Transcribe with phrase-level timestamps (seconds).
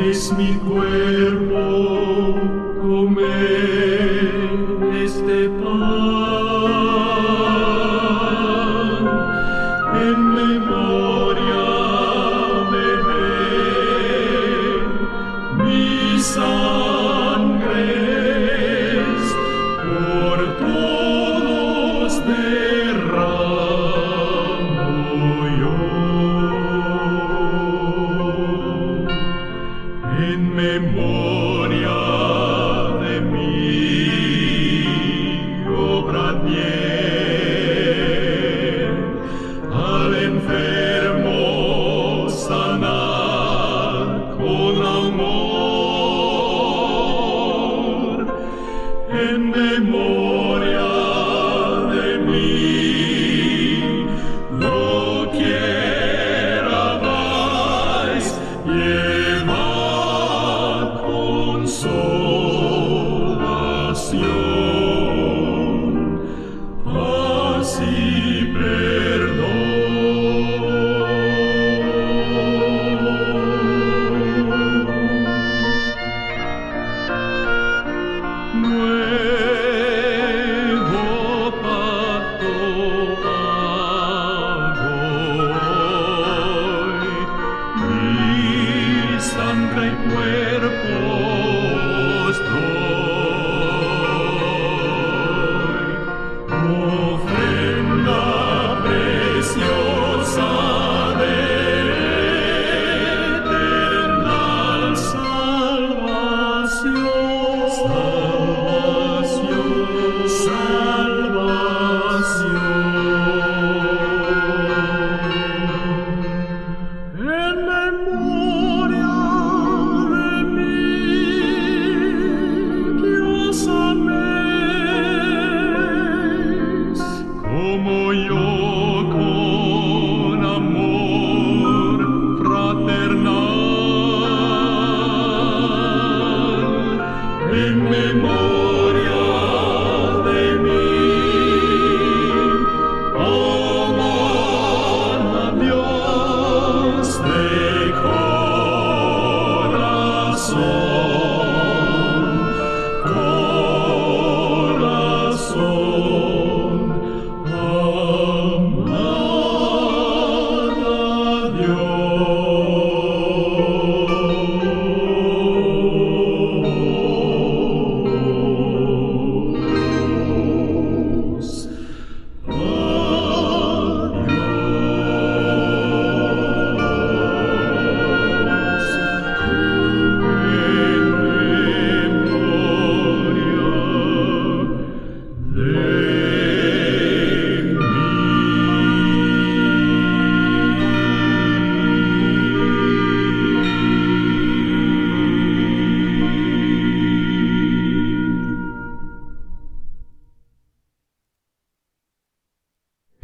[0.00, 2.59] es mi cuerpo.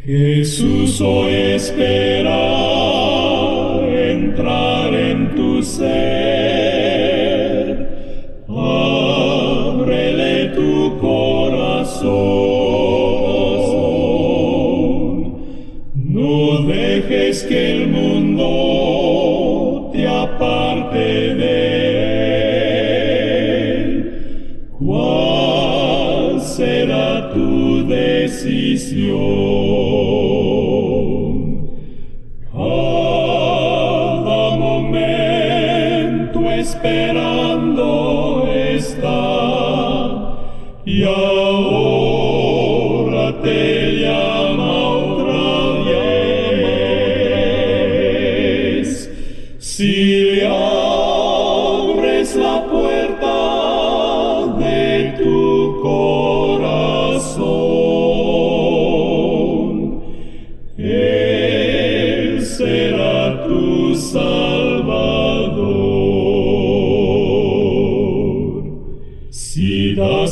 [0.06, 2.38] Jesús, hoy espera
[4.12, 6.94] entrar en tu ser.
[8.46, 10.04] Ábrele
[10.54, 12.06] tu corazón.
[15.92, 18.15] No dejes que el mundo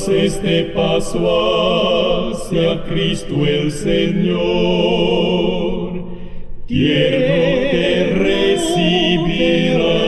[0.09, 4.45] este paso hacia Cristo el Señor,
[6.67, 10.04] tierno te recibirá.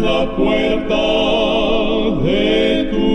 [0.00, 1.04] la puerta
[2.22, 3.07] de tu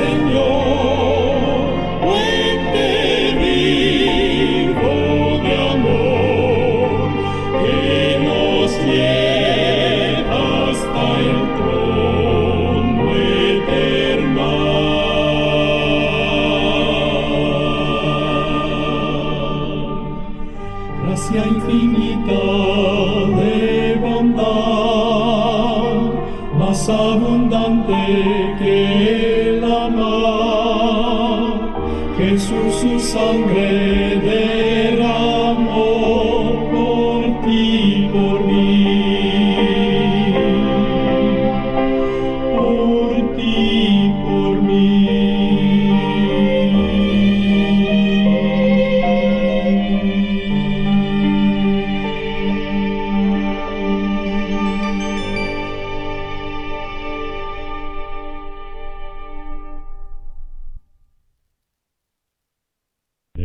[0.00, 0.59] Senhor.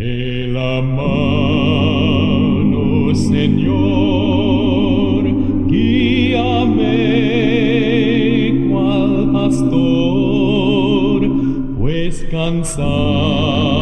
[0.05, 1.95] De la mano,
[3.15, 3.63] Señor,
[5.65, 7.01] guíame
[8.69, 11.21] cual pastor,
[11.79, 13.74] pues cansado.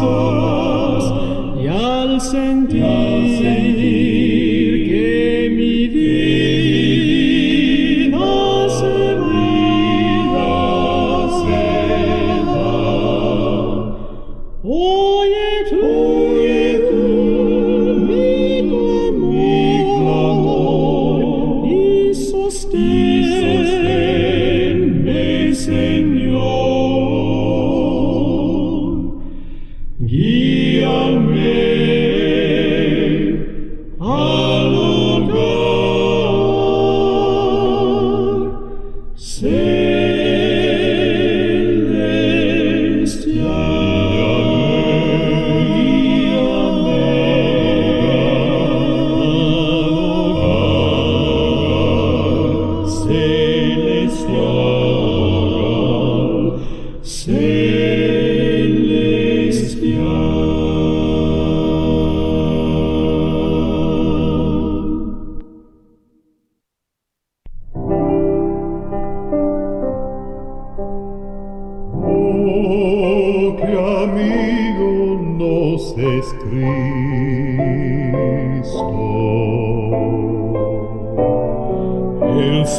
[0.00, 1.12] ojos
[1.62, 4.31] y al sentir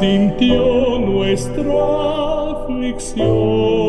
[0.03, 1.63] sintió nuestra
[2.51, 3.83] aflicción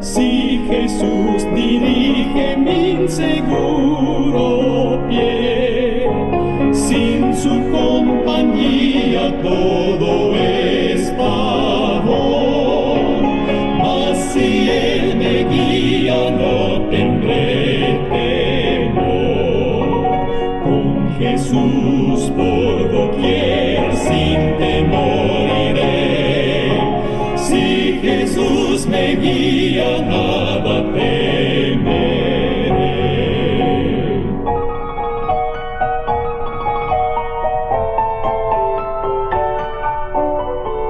[0.00, 4.46] Si Jesús dirige mi inseguro
[5.08, 6.10] pie,
[6.72, 10.29] sin su compañía todo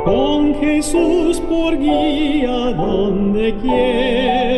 [0.05, 4.50] Con Jesús por guía donde quiera.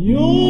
[0.00, 0.49] You.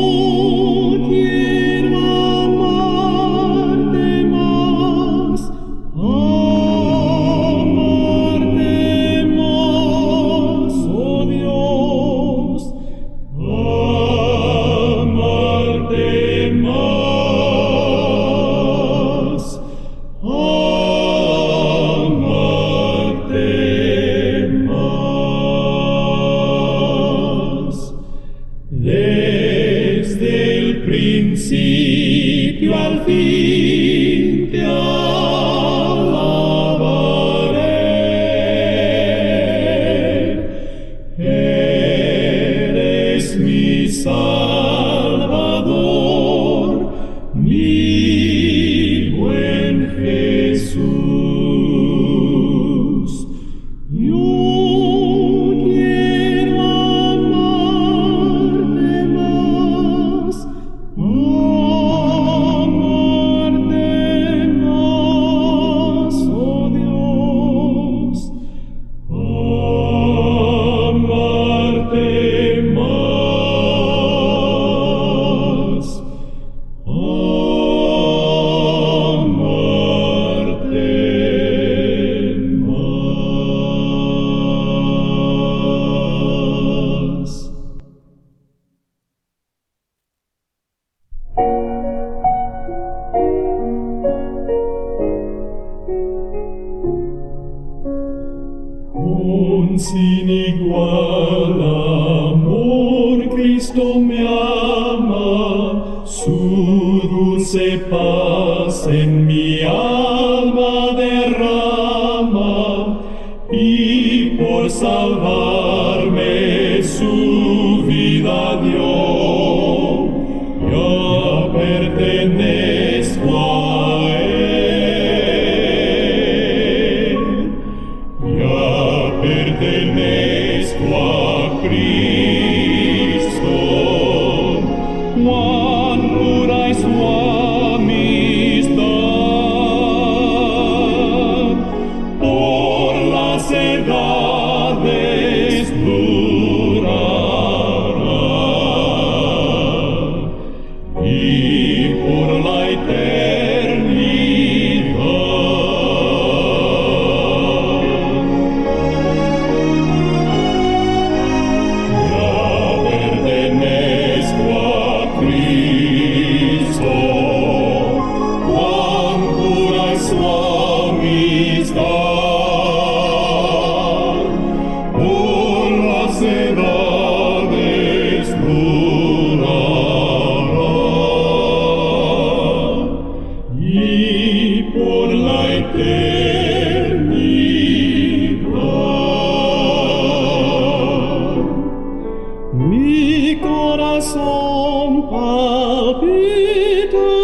[195.08, 196.12] palpito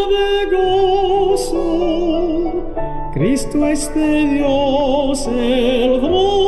[0.08, 1.64] de gozo,
[3.12, 6.45] Cristo es de Dios el don.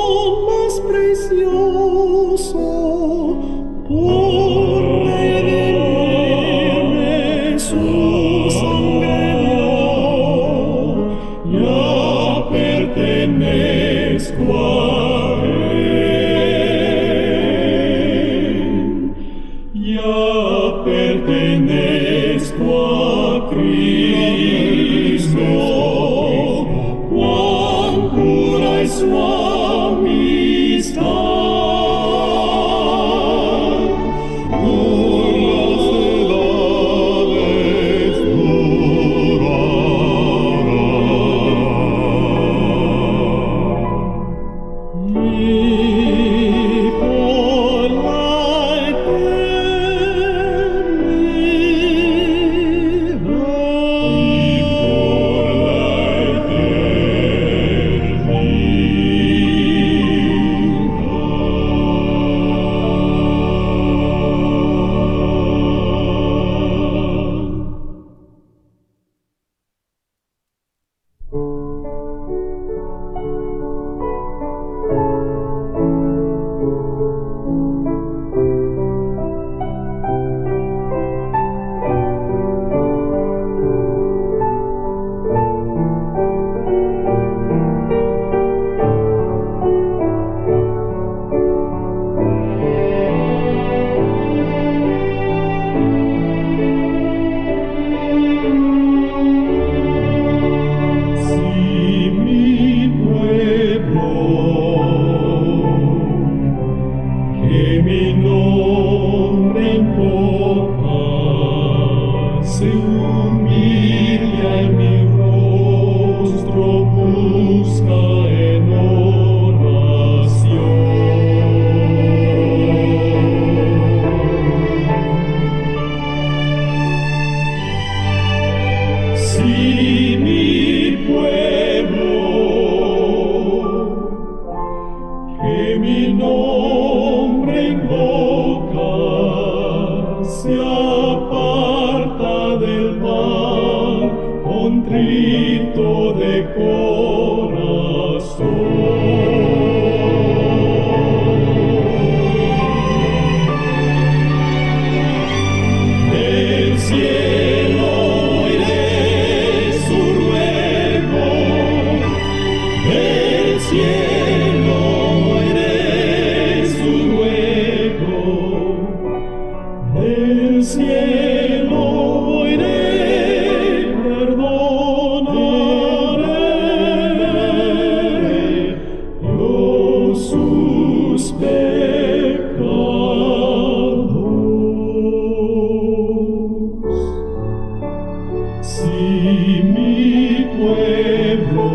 [188.78, 191.70] Si mi pueblo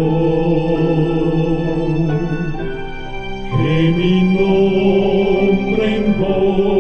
[3.58, 6.73] que mi nombre invoca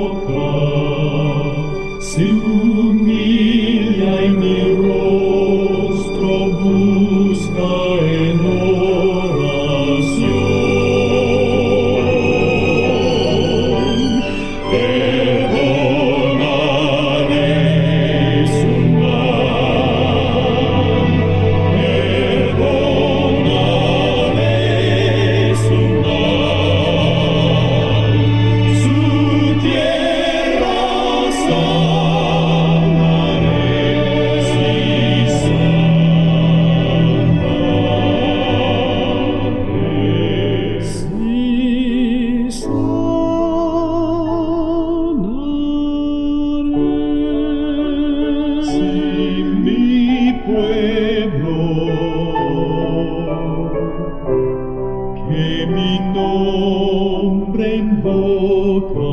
[55.27, 59.03] che mi nombre invoca,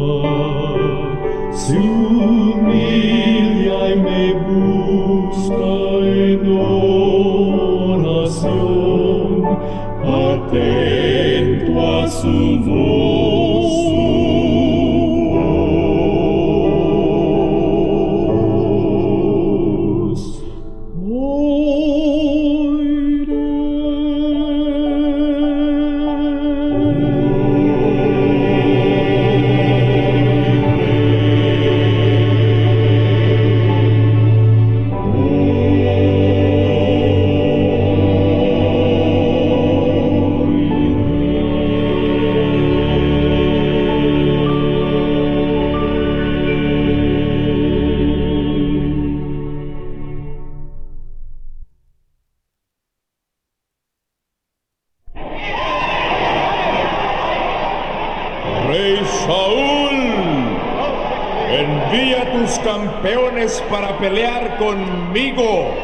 [61.51, 65.75] envía tus campeones para pelear conmigo.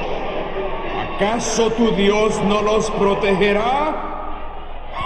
[1.17, 3.95] ¿Acaso tu Dios no los protegerá?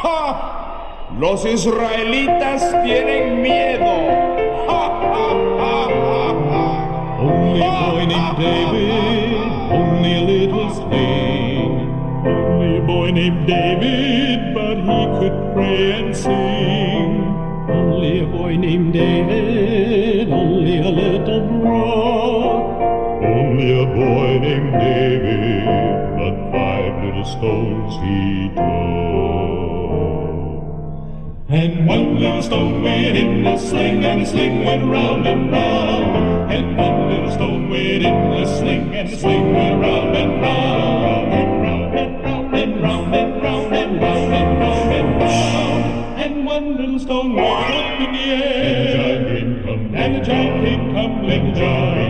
[0.02, 1.06] ¡Ja!
[1.18, 3.86] Los israelitas tienen miedo.
[4.66, 6.90] ¡Ja, ja, ja, ja, ja!
[7.20, 9.34] Only a boy named David,
[9.70, 11.70] only a little thing.
[12.24, 17.36] Only a boy named David, but he could pray and sing.
[17.68, 19.49] Only a boy named David,
[23.80, 25.64] a boy named David,
[26.18, 29.00] but five little stones he threw.
[31.48, 36.52] And one little stone went in the sling, and the sling went round and round.
[36.52, 41.32] And one little stone went in the sling, and the sling went round and round,
[41.32, 46.20] and round and round and round and round and round and round and.
[46.22, 49.36] And one little stone went up in the air,
[49.94, 51.94] and the giant came tumbling down.
[51.94, 52.09] Came